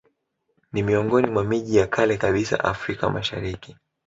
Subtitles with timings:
[0.73, 3.75] Ni miongoni mwa miji ya kale kabisa Afrika Mashariki